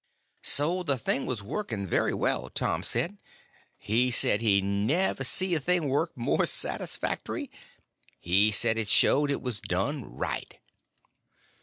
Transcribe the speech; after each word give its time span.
So 0.41 0.81
the 0.81 0.97
thing 0.97 1.27
was 1.27 1.43
working 1.43 1.85
very 1.85 2.11
well, 2.11 2.49
Tom 2.49 2.81
said; 2.81 3.19
he 3.77 4.09
said 4.09 4.41
he 4.41 4.59
never 4.59 5.23
see 5.23 5.53
a 5.53 5.59
thing 5.59 5.87
work 5.89 6.11
more 6.17 6.47
satisfactory. 6.47 7.51
He 8.19 8.49
said 8.49 8.79
it 8.79 8.87
showed 8.87 9.29
it 9.29 9.43
was 9.43 9.61
done 9.61 10.05
right. 10.05 10.57